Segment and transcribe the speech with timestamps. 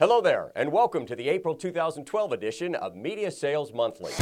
[0.00, 4.12] Hello there, and welcome to the April 2012 edition of Media Sales Monthly.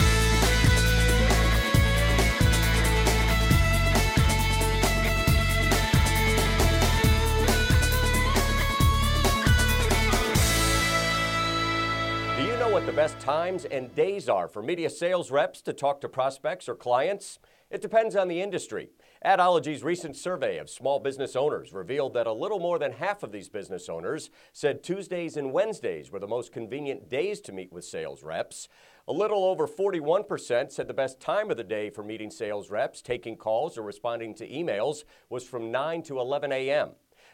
[12.38, 15.74] Do you know what the best times and days are for media sales reps to
[15.74, 17.38] talk to prospects or clients?
[17.68, 18.90] It depends on the industry.
[19.24, 23.32] Adology's recent survey of small business owners revealed that a little more than half of
[23.32, 27.84] these business owners said Tuesdays and Wednesdays were the most convenient days to meet with
[27.84, 28.68] sales reps.
[29.08, 33.02] A little over 41% said the best time of the day for meeting sales reps,
[33.02, 36.90] taking calls, or responding to emails was from 9 to 11 a.m.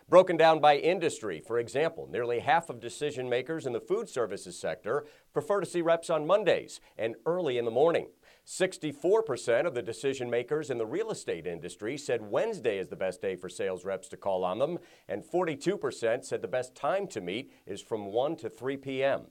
[0.08, 4.58] Broken down by industry, for example, nearly half of decision makers in the food services
[4.58, 8.08] sector prefer to see reps on Mondays and early in the morning.
[8.46, 13.22] 64% of the decision makers in the real estate industry said Wednesday is the best
[13.22, 14.78] day for sales reps to call on them,
[15.08, 19.22] and 42% said the best time to meet is from 1 to 3 p.m.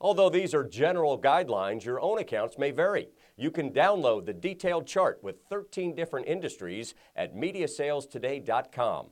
[0.00, 3.08] Although these are general guidelines, your own accounts may vary.
[3.36, 9.06] You can download the detailed chart with 13 different industries at MediaSalesToday.com.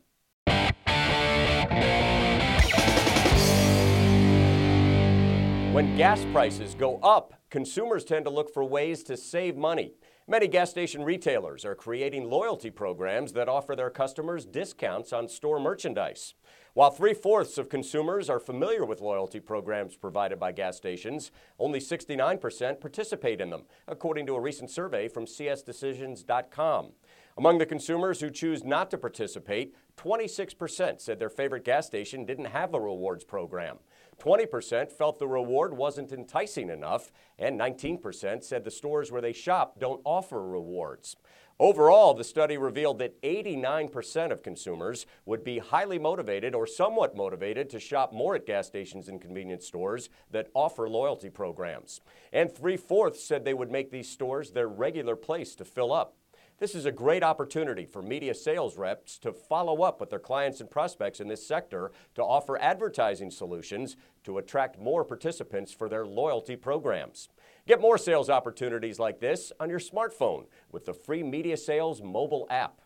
[5.72, 5.96] When hmm.
[5.96, 9.94] gas prices go up, consumers tend to look for ways to save money.
[10.28, 15.58] Many gas station retailers are creating loyalty programs that offer their customers discounts on store
[15.58, 16.34] merchandise.
[16.74, 21.80] While three fourths of consumers are familiar with loyalty programs provided by gas stations, only
[21.80, 26.92] 69% participate in them, according to a recent survey from CSDecisions.com.
[27.38, 32.44] Among the consumers who choose not to participate, 26% said their favorite gas station didn't
[32.46, 33.78] have a rewards program.
[34.22, 39.80] 20% felt the reward wasn't enticing enough, and 19% said the stores where they shop
[39.80, 41.16] don't offer rewards.
[41.58, 47.68] Overall, the study revealed that 89% of consumers would be highly motivated or somewhat motivated
[47.70, 52.00] to shop more at gas stations and convenience stores that offer loyalty programs.
[52.32, 56.16] And three fourths said they would make these stores their regular place to fill up.
[56.62, 60.61] This is a great opportunity for media sales reps to follow up with their clients
[60.61, 66.06] and prospects in this sector to offer advertising solutions to attract more participants for their
[66.06, 67.28] loyalty programs.
[67.67, 72.46] Get more sales opportunities like this on your smartphone with the free Media Sales mobile
[72.48, 72.80] app.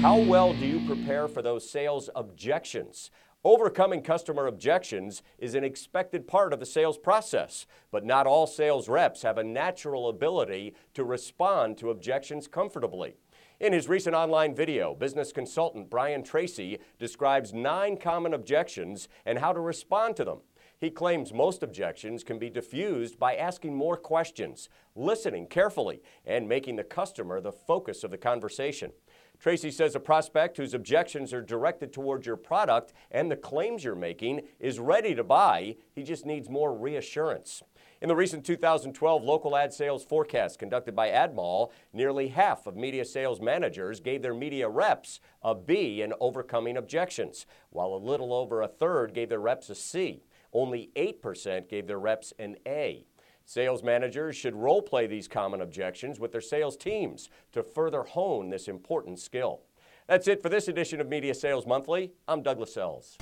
[0.00, 3.10] How well do you prepare for those sales objections?
[3.44, 8.88] Overcoming customer objections is an expected part of the sales process, but not all sales
[8.88, 13.14] reps have a natural ability to respond to objections comfortably.
[13.60, 19.52] In his recent online video, business consultant Brian Tracy describes nine common objections and how
[19.52, 20.40] to respond to them.
[20.80, 26.76] He claims most objections can be diffused by asking more questions, listening carefully, and making
[26.76, 28.92] the customer the focus of the conversation.
[29.40, 33.96] Tracy says a prospect whose objections are directed towards your product and the claims you're
[33.96, 35.76] making is ready to buy.
[35.92, 37.62] He just needs more reassurance.
[38.00, 43.04] In the recent 2012 local ad sales forecast conducted by AdMall, nearly half of media
[43.04, 48.62] sales managers gave their media reps a B in overcoming objections, while a little over
[48.62, 50.22] a third gave their reps a C.
[50.52, 53.04] Only 8% gave their reps an A.
[53.44, 58.50] Sales managers should role play these common objections with their sales teams to further hone
[58.50, 59.62] this important skill.
[60.06, 62.12] That's it for this edition of Media Sales Monthly.
[62.26, 63.16] I'm Douglas Sells.